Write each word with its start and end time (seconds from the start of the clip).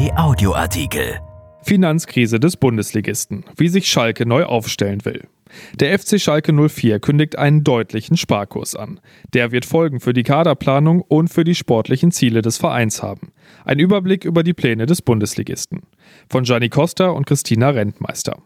RP 0.00 0.16
Audioartikel. 0.16 1.20
Finanzkrise 1.62 2.40
des 2.40 2.56
Bundesligisten, 2.56 3.44
wie 3.58 3.68
sich 3.68 3.86
Schalke 3.86 4.24
neu 4.24 4.44
aufstellen 4.44 5.04
will. 5.04 5.28
Der 5.74 5.98
FC 5.98 6.18
Schalke 6.18 6.54
04 6.54 7.00
kündigt 7.00 7.36
einen 7.36 7.64
deutlichen 7.64 8.16
Sparkurs 8.16 8.74
an. 8.74 9.00
Der 9.34 9.52
wird 9.52 9.66
Folgen 9.66 10.00
für 10.00 10.14
die 10.14 10.22
Kaderplanung 10.22 11.02
und 11.02 11.28
für 11.28 11.44
die 11.44 11.54
sportlichen 11.54 12.12
Ziele 12.12 12.40
des 12.40 12.56
Vereins 12.56 13.02
haben. 13.02 13.32
Ein 13.66 13.78
Überblick 13.78 14.24
über 14.24 14.42
die 14.42 14.54
Pläne 14.54 14.86
des 14.86 15.02
Bundesligisten. 15.02 15.82
Von 16.30 16.44
Gianni 16.44 16.70
Costa 16.70 17.10
und 17.10 17.26
Christina 17.26 17.68
Rentmeister. 17.68 18.38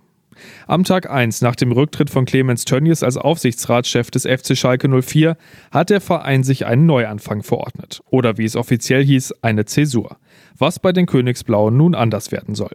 Am 0.67 0.85
Tag 0.85 1.11
1 1.11 1.43
nach 1.43 1.57
dem 1.57 1.73
Rücktritt 1.73 2.11
von 2.11 2.25
Clemens 2.25 2.65
Tönnies 2.65 3.03
als 3.03 3.17
Aufsichtsratschef 3.17 4.11
des 4.11 4.25
FC 4.25 4.57
Schalke 4.57 4.89
04 4.89 5.37
hat 5.71 5.91
der 5.91 6.01
Verein 6.01 6.43
sich 6.43 6.67
einen 6.67 6.87
Neuanfang 6.87 7.43
verordnet. 7.43 8.01
Oder 8.11 8.39
wie 8.39 8.45
es 8.45 8.57
offiziell 8.57 9.05
hieß, 9.05 9.35
eine 9.43 9.65
Zäsur. 9.65 10.17
Was 10.57 10.79
bei 10.79 10.93
den 10.93 11.07
Königsblauen 11.07 11.77
nun 11.77 11.95
anders 11.95 12.33
werden 12.33 12.55
soll. 12.55 12.75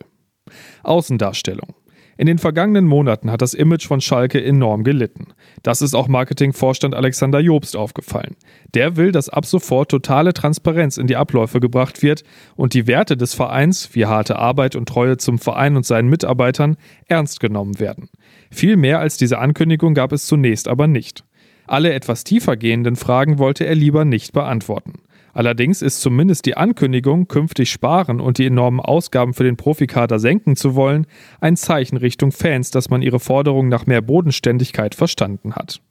Außendarstellung. 0.84 1.76
In 2.20 2.26
den 2.26 2.38
vergangenen 2.38 2.86
Monaten 2.86 3.32
hat 3.32 3.42
das 3.42 3.54
Image 3.54 3.88
von 3.88 4.02
Schalke 4.02 4.44
enorm 4.44 4.84
gelitten. 4.84 5.28
Das 5.64 5.82
ist 5.82 5.94
auch 5.94 6.10
Marketingvorstand 6.10 6.94
Alexander 6.94 7.40
Jobst 7.40 7.78
aufgefallen. 7.78 8.36
Der 8.74 8.98
will, 8.98 9.14
dass 9.14 9.30
ab 9.30 9.46
sofort 9.46 9.90
totale 9.90 10.34
Transparenz 10.34 10.98
in 10.98 11.08
die 11.08 11.16
Abläufe 11.16 11.62
gebracht 11.62 12.04
wird 12.04 12.26
und 12.58 12.74
die 12.74 12.88
Werte 12.88 13.16
des 13.16 13.36
Vereins, 13.36 13.96
wie 13.96 14.06
harte 14.06 14.38
Arbeit 14.38 14.76
und 14.76 14.90
Treue 14.90 15.16
zum 15.16 15.40
Verein 15.40 15.78
und 15.78 15.86
seinen 15.86 16.10
Mitarbeitern, 16.10 16.76
ernst 17.06 17.40
genommen 17.40 17.80
werden. 17.80 18.10
Viel 18.52 18.76
mehr 18.76 19.00
als 19.00 19.16
diese 19.16 19.38
Ankündigung 19.38 19.94
gab 19.94 20.12
es 20.12 20.26
zunächst 20.26 20.68
aber 20.68 20.88
nicht. 20.88 21.24
Alle 21.68 21.94
etwas 21.94 22.26
tiefer 22.26 22.58
gehenden 22.58 22.98
Fragen 22.98 23.38
wollte 23.38 23.66
er 23.66 23.76
lieber 23.76 24.04
nicht 24.04 24.34
beantworten. 24.34 24.96
Allerdings 25.34 25.82
ist 25.82 26.02
zumindest 26.02 26.46
die 26.46 26.58
Ankündigung, 26.58 27.28
künftig 27.28 27.72
sparen 27.72 28.20
und 28.20 28.38
die 28.38 28.46
enormen 28.46 28.80
Ausgaben 28.80 29.34
für 29.34 29.44
den 29.44 29.58
Profikader 29.58 30.20
senken 30.20 30.56
zu 30.56 30.76
wollen, 30.76 31.06
ein 31.40 31.56
Zeichen 31.56 31.98
Richtung 31.98 32.32
Fans, 32.32 32.72
dass 32.72 32.90
man 32.90 33.02
ihre 33.02 33.20
Forderung 33.20 33.70
nach 33.70 33.86
mehr 33.86 34.02
Bodenständigkeit 34.02 34.96
verstanden 34.96 35.56
hat. 35.56 35.82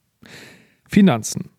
Finanzen. 0.88 1.50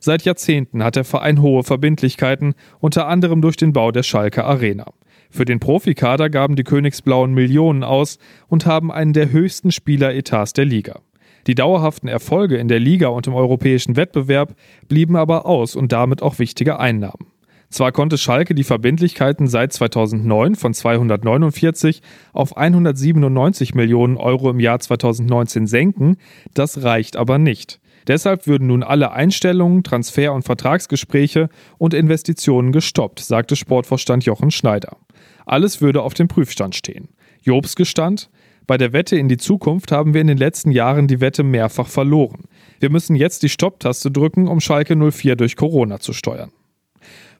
Seit 0.00 0.24
Jahrzehnten 0.24 0.82
hat 0.82 0.96
der 0.96 1.04
Verein 1.04 1.40
hohe 1.40 1.62
Verbindlichkeiten, 1.62 2.54
unter 2.80 3.06
anderem 3.06 3.40
durch 3.40 3.56
den 3.56 3.72
Bau 3.72 3.92
der 3.92 4.02
Schalke 4.02 4.44
Arena. 4.44 4.92
Für 5.30 5.44
den 5.44 5.60
Profikader 5.60 6.28
gaben 6.28 6.56
die 6.56 6.64
Königsblauen 6.64 7.32
Millionen 7.32 7.84
aus 7.84 8.18
und 8.48 8.66
haben 8.66 8.92
einen 8.92 9.14
der 9.14 9.30
höchsten 9.30 9.72
Spieleretats 9.72 10.52
der 10.52 10.66
Liga. 10.66 11.00
Die 11.46 11.54
dauerhaften 11.54 12.08
Erfolge 12.08 12.56
in 12.56 12.68
der 12.68 12.80
Liga 12.80 13.08
und 13.08 13.26
im 13.26 13.34
europäischen 13.34 13.96
Wettbewerb 13.96 14.54
blieben 14.88 15.16
aber 15.16 15.46
aus 15.46 15.74
und 15.74 15.92
damit 15.92 16.22
auch 16.22 16.38
wichtige 16.38 16.78
Einnahmen. 16.78 17.26
Zwar 17.72 17.90
konnte 17.90 18.18
Schalke 18.18 18.54
die 18.54 18.64
Verbindlichkeiten 18.64 19.46
seit 19.46 19.72
2009 19.72 20.56
von 20.56 20.74
249 20.74 22.02
auf 22.34 22.56
197 22.56 23.74
Millionen 23.74 24.18
Euro 24.18 24.50
im 24.50 24.60
Jahr 24.60 24.78
2019 24.78 25.66
senken, 25.66 26.18
das 26.52 26.82
reicht 26.82 27.16
aber 27.16 27.38
nicht. 27.38 27.80
Deshalb 28.06 28.46
würden 28.46 28.66
nun 28.66 28.82
alle 28.82 29.12
Einstellungen, 29.12 29.84
Transfer- 29.84 30.34
und 30.34 30.42
Vertragsgespräche 30.42 31.48
und 31.78 31.94
Investitionen 31.94 32.72
gestoppt, 32.72 33.20
sagte 33.20 33.56
Sportvorstand 33.56 34.24
Jochen 34.24 34.50
Schneider. 34.50 34.98
Alles 35.46 35.80
würde 35.80 36.02
auf 36.02 36.12
dem 36.12 36.28
Prüfstand 36.28 36.74
stehen. 36.74 37.08
Jobs 37.42 37.74
gestand, 37.74 38.28
bei 38.66 38.76
der 38.78 38.92
Wette 38.92 39.16
in 39.16 39.28
die 39.28 39.36
Zukunft 39.36 39.92
haben 39.92 40.14
wir 40.14 40.20
in 40.20 40.26
den 40.26 40.38
letzten 40.38 40.70
Jahren 40.70 41.08
die 41.08 41.20
Wette 41.20 41.42
mehrfach 41.42 41.88
verloren. 41.88 42.44
Wir 42.80 42.90
müssen 42.90 43.16
jetzt 43.16 43.42
die 43.42 43.48
Stopptaste 43.48 44.10
drücken, 44.10 44.48
um 44.48 44.60
Schalke 44.60 44.96
04 44.96 45.36
durch 45.36 45.56
Corona 45.56 46.00
zu 46.00 46.12
steuern. 46.12 46.52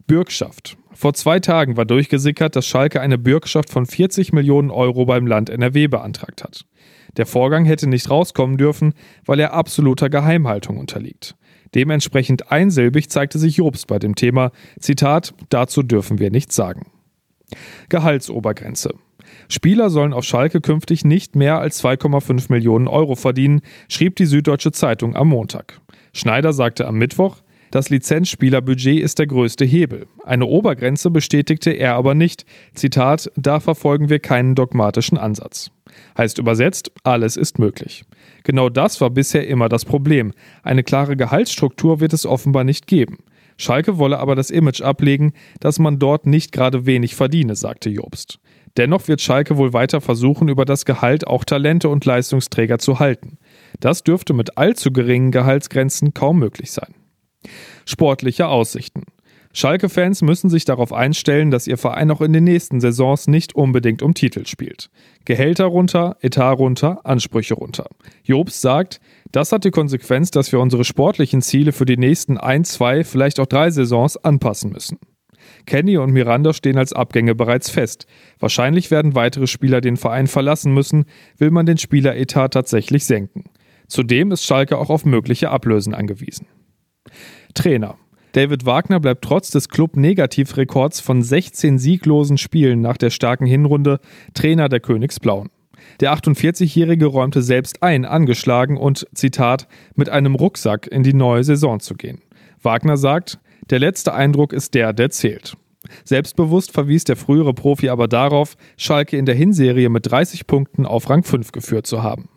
Bürgschaft. 0.07 0.77
Vor 0.93 1.15
zwei 1.15 1.41
Tagen 1.41 1.77
war 1.77 1.85
durchgesickert, 1.85 2.57
dass 2.57 2.67
Schalke 2.67 3.01
eine 3.01 3.19
Bürgschaft 3.19 3.71
von 3.71 3.87
40 3.87 4.33
Millionen 4.33 4.71
Euro 4.71 5.07
beim 5.07 5.27
Land 5.27 5.49
NRW 5.49 5.89
beantragt 5.89 6.45
hat. 6.45 6.65
Der 7.17 7.27
Vorgang 7.27 7.65
hätte 7.65 7.89
nicht 7.89 8.11
rauskommen 8.11 8.57
dürfen, 8.57 8.95
weil 9.25 9.41
er 9.41 9.53
absoluter 9.53 10.11
Geheimhaltung 10.11 10.79
unterliegt. 10.79 11.37
Dementsprechend 11.75 12.51
einsilbig 12.51 13.11
zeigte 13.11 13.39
sich 13.39 13.57
Jobst 13.57 13.87
bei 13.87 13.99
dem 13.99 14.15
Thema. 14.15 14.51
Zitat, 14.79 15.35
dazu 15.49 15.83
dürfen 15.83 16.19
wir 16.19 16.31
nichts 16.31 16.55
sagen. 16.55 16.91
Gehaltsobergrenze. 17.89 18.95
Spieler 19.49 19.91
sollen 19.91 20.13
auf 20.13 20.25
Schalke 20.25 20.61
künftig 20.61 21.05
nicht 21.05 21.37
mehr 21.37 21.59
als 21.59 21.83
2,5 21.83 22.47
Millionen 22.51 22.89
Euro 22.89 23.15
verdienen, 23.15 23.61
schrieb 23.89 24.17
die 24.17 24.27
Süddeutsche 24.27 24.73
Zeitung 24.73 25.17
am 25.17 25.29
Montag. 25.29 25.81
Schneider 26.13 26.53
sagte 26.53 26.87
am 26.87 26.97
Mittwoch, 26.97 27.39
das 27.73 27.89
Lizenzspielerbudget 27.89 29.03
ist 29.03 29.19
der 29.19 29.27
größte 29.27 29.65
Hebel. 29.65 30.07
Eine 30.25 30.45
Obergrenze 30.45 31.11
bestätigte 31.11 31.71
er 31.71 31.95
aber 31.95 32.15
nicht. 32.15 32.45
Zitat, 32.75 33.33
da 33.35 33.61
verfolgen 33.61 34.11
wir 34.11 34.19
keinen 34.19 34.55
dogmatischen 34.55 35.17
Ansatz. 35.17 35.71
Heißt 36.19 36.39
übersetzt, 36.39 36.93
alles 37.03 37.39
ist 37.39 37.59
möglich. 37.59 38.05
Genau 38.45 38.69
das 38.69 39.01
war 39.01 39.09
bisher 39.09 39.49
immer 39.49 39.71
das 39.71 39.87
Problem. 39.87 40.33
Eine 40.63 40.83
klare 40.83 41.17
Gehaltsstruktur 41.17 42.01
wird 42.01 42.13
es 42.13 42.27
offenbar 42.27 42.65
nicht 42.65 42.87
geben. 42.87 43.19
Schalke 43.57 43.97
wolle 43.97 44.19
aber 44.19 44.35
das 44.35 44.51
Image 44.51 44.83
ablegen, 44.83 45.33
dass 45.59 45.79
man 45.79 45.99
dort 45.99 46.27
nicht 46.27 46.53
gerade 46.53 46.85
wenig 46.85 47.15
verdiene, 47.15 47.57
sagte 47.57 47.89
Jobst. 47.89 48.39
Dennoch 48.77 49.09
wird 49.09 49.21
Schalke 49.21 49.57
wohl 49.57 49.73
weiter 49.73 50.01
versuchen, 50.01 50.49
über 50.49 50.65
das 50.65 50.85
Gehalt 50.85 51.27
auch 51.27 51.45
Talente 51.45 51.89
und 51.89 52.05
Leistungsträger 52.05 52.79
zu 52.79 52.99
halten. 52.99 53.39
Das 53.81 54.03
dürfte 54.03 54.33
mit 54.33 54.57
allzu 54.57 54.93
geringen 54.93 55.31
Gehaltsgrenzen 55.31 56.15
kaum 56.15 56.39
möglich 56.39 56.73
sein. 56.73 56.95
Sportliche 57.85 58.49
Aussichten. 58.49 59.05
Schalke-Fans 59.55 60.23
müssen 60.23 60.49
sich 60.49 60.65
darauf 60.65 60.95
einstellen, 60.95 61.51
dass 61.51 61.67
ihr 61.67 61.77
Verein 61.77 62.11
auch 62.11 62.23
in 62.23 62.33
den 62.33 62.45
nächsten 62.45 62.81
Saisons 62.81 63.27
nicht 63.27 63.55
unbedingt 63.55 64.01
um 64.01 64.15
Titel 64.15 64.47
spielt. 64.47 64.89
Gehälter 65.27 65.67
runter, 65.67 66.17
Etat 66.21 66.55
runter, 66.55 67.05
Ansprüche 67.05 67.55
runter. 67.55 67.87
Jobs 68.25 68.63
sagt, 68.63 69.01
das 69.31 69.53
hat 69.53 69.65
die 69.65 69.71
Konsequenz, 69.71 70.31
dass 70.31 70.53
wir 70.53 70.61
unsere 70.61 70.85
sportlichen 70.85 71.43
Ziele 71.43 71.73
für 71.73 71.85
die 71.85 71.99
nächsten 71.99 72.39
ein, 72.39 72.65
zwei, 72.65 73.05
vielleicht 73.05 73.41
auch 73.41 73.47
drei 73.47 73.71
Saisons 73.71 74.17
anpassen 74.17 74.73
müssen. 74.73 74.99
Kenny 75.67 75.97
und 75.97 76.13
Miranda 76.13 76.53
stehen 76.53 76.79
als 76.79 76.93
Abgänge 76.93 77.35
bereits 77.35 77.71
fest. 77.71 78.07
Wahrscheinlich 78.39 78.91
werden 78.91 79.15
weitere 79.15 79.47
Spieler 79.47 79.81
den 79.81 79.97
Verein 79.97 80.27
verlassen 80.27 80.75
müssen, 80.75 81.05
will 81.39 81.51
man 81.51 81.67
den 81.67 81.79
Spieleretat 81.79 82.53
tatsächlich 82.53 83.05
senken. 83.05 83.45
Zudem 83.87 84.33
ist 84.33 84.45
Schalke 84.45 84.79
auch 84.79 84.91
auf 84.91 85.05
mögliche 85.05 85.51
Ablösen 85.51 85.95
angewiesen. 85.95 86.47
Trainer. 87.55 87.97
David 88.33 88.65
Wagner 88.65 88.99
bleibt 88.99 89.23
trotz 89.23 89.51
des 89.51 89.69
Club-Negativrekords 89.69 91.01
von 91.01 91.23
16 91.23 91.79
sieglosen 91.79 92.39
Spielen 92.39 92.81
nach 92.81 92.97
der 92.97 93.11
starken 93.11 93.45
Hinrunde 93.45 94.01
Trainer 94.33 94.71
der 94.71 94.81
Königsblauen. 94.81 95.51
Der 96.01 96.15
48-Jährige 96.15 97.07
räumte 97.07 97.43
selbst 97.43 97.83
ein, 97.83 98.05
angeschlagen 98.05 98.79
und, 98.79 99.07
Zitat, 99.15 99.69
mit 99.95 100.09
einem 100.09 100.35
Rucksack 100.35 100.87
in 100.87 101.03
die 101.03 101.13
neue 101.13 101.45
Saison 101.45 101.81
zu 101.81 101.95
gehen. 101.95 102.23
Wagner 102.63 102.97
sagt, 102.97 103.39
der 103.71 103.79
letzte 103.79 104.15
Eindruck 104.15 104.53
ist 104.53 104.75
der, 104.75 104.93
der 104.93 105.11
zählt. 105.11 105.57
Selbstbewusst 106.05 106.73
verwies 106.73 107.05
der 107.05 107.17
frühere 107.17 107.55
Profi 107.55 107.89
aber 107.89 108.09
darauf, 108.09 108.57
Schalke 108.77 109.17
in 109.17 109.27
der 109.27 109.35
Hinserie 109.35 109.89
mit 109.89 110.11
30 110.11 110.47
Punkten 110.47 110.87
auf 110.87 111.11
Rang 111.11 111.25
5 111.25 111.53
geführt 111.53 111.87
zu 111.87 112.03
haben. 112.03 112.29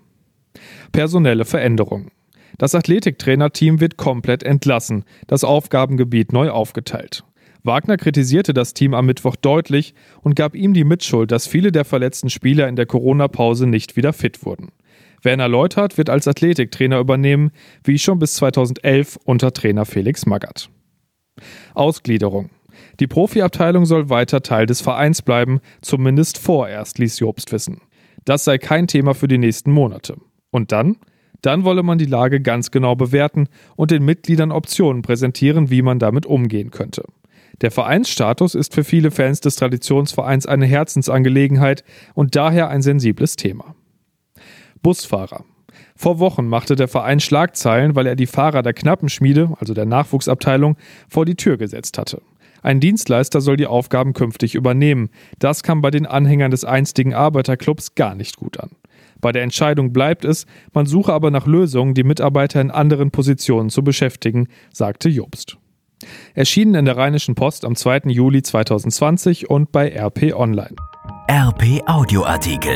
Personelle 0.91 1.45
Veränderungen. 1.45 2.11
Das 2.57 2.73
Athletiktrainerteam 2.73 3.81
wird 3.81 3.97
komplett 3.97 4.43
entlassen, 4.43 5.03
das 5.27 5.43
Aufgabengebiet 5.43 6.31
neu 6.31 6.49
aufgeteilt. 6.49 7.23
Wagner 7.63 7.97
kritisierte 7.97 8.53
das 8.53 8.73
Team 8.73 8.93
am 8.93 9.07
Mittwoch 9.07 9.35
deutlich 9.35 9.95
und 10.21 10.35
gab 10.35 10.55
ihm 10.55 10.73
die 10.73 10.83
Mitschuld, 10.83 11.31
dass 11.31 11.47
viele 11.47 11.71
der 11.71 11.83
verletzten 11.83 12.29
Spieler 12.29 12.67
in 12.67 12.75
der 12.75 12.85
Corona-Pause 12.85 13.67
nicht 13.67 13.97
wieder 13.97 14.13
fit 14.13 14.45
wurden. 14.45 14.69
Werner 15.23 15.47
Leuthardt 15.47 15.97
wird 15.97 16.09
als 16.09 16.27
Athletiktrainer 16.27 16.99
übernehmen, 16.99 17.51
wie 17.83 17.97
schon 17.97 18.19
bis 18.19 18.35
2011 18.35 19.17
unter 19.25 19.51
Trainer 19.51 19.85
Felix 19.85 20.27
Magath. 20.27 20.69
Ausgliederung. 21.73 22.49
Die 22.99 23.07
Profiabteilung 23.07 23.85
soll 23.85 24.09
weiter 24.09 24.41
Teil 24.41 24.65
des 24.65 24.81
Vereins 24.81 25.21
bleiben, 25.21 25.59
zumindest 25.81 26.37
vorerst, 26.37 26.99
ließ 26.99 27.19
Jobst 27.19 27.51
wissen. 27.51 27.81
Das 28.25 28.43
sei 28.43 28.57
kein 28.57 28.87
Thema 28.87 29.13
für 29.13 29.27
die 29.27 29.37
nächsten 29.37 29.71
Monate. 29.71 30.17
Und 30.51 30.71
dann? 30.71 30.97
Dann 31.41 31.63
wolle 31.63 31.83
man 31.83 31.97
die 31.97 32.05
Lage 32.05 32.41
ganz 32.41 32.71
genau 32.71 32.95
bewerten 32.95 33.47
und 33.75 33.91
den 33.91 34.03
Mitgliedern 34.03 34.51
Optionen 34.51 35.03
präsentieren, 35.03 35.69
wie 35.69 35.81
man 35.81 35.99
damit 35.99 36.25
umgehen 36.25 36.71
könnte. 36.71 37.03
Der 37.61 37.71
Vereinsstatus 37.71 38.55
ist 38.55 38.73
für 38.73 38.83
viele 38.83 39.11
Fans 39.11 39.41
des 39.41 39.55
Traditionsvereins 39.55 40.45
eine 40.45 40.65
Herzensangelegenheit 40.65 41.83
und 42.13 42.35
daher 42.35 42.69
ein 42.69 42.81
sensibles 42.81 43.35
Thema. 43.35 43.75
Busfahrer. 44.81 45.45
Vor 45.95 46.19
Wochen 46.19 46.47
machte 46.47 46.75
der 46.75 46.87
Verein 46.87 47.19
Schlagzeilen, 47.19 47.95
weil 47.95 48.07
er 48.07 48.15
die 48.15 48.27
Fahrer 48.27 48.61
der 48.61 48.73
Knappenschmiede, 48.73 49.53
also 49.59 49.73
der 49.73 49.85
Nachwuchsabteilung, 49.85 50.77
vor 51.07 51.25
die 51.25 51.35
Tür 51.35 51.57
gesetzt 51.57 51.97
hatte. 51.97 52.21
Ein 52.61 52.79
Dienstleister 52.79 53.41
soll 53.41 53.57
die 53.57 53.67
Aufgaben 53.67 54.13
künftig 54.13 54.55
übernehmen. 54.55 55.09
Das 55.37 55.61
kam 55.61 55.81
bei 55.81 55.91
den 55.91 56.07
Anhängern 56.07 56.49
des 56.49 56.65
einstigen 56.65 57.13
Arbeiterclubs 57.13 57.93
gar 57.93 58.15
nicht 58.15 58.37
gut 58.37 58.59
an. 58.59 58.71
Bei 59.21 59.31
der 59.31 59.43
Entscheidung 59.43 59.93
bleibt 59.93 60.25
es, 60.25 60.45
man 60.73 60.85
suche 60.85 61.13
aber 61.13 61.31
nach 61.31 61.45
Lösungen, 61.45 61.93
die 61.93 62.03
Mitarbeiter 62.03 62.59
in 62.61 62.71
anderen 62.71 63.11
Positionen 63.11 63.69
zu 63.69 63.83
beschäftigen, 63.83 64.47
sagte 64.73 65.09
Jobst. 65.09 65.57
Erschienen 66.33 66.75
in 66.75 66.85
der 66.85 66.97
Rheinischen 66.97 67.35
Post 67.35 67.65
am 67.65 67.75
2. 67.75 68.01
Juli 68.05 68.41
2020 68.41 69.49
und 69.49 69.71
bei 69.71 69.89
RP 69.89 70.33
Online. 70.35 70.75
RP 71.29 71.81
Audioartikel. 71.87 72.75